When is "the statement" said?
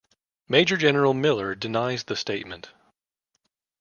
2.05-2.71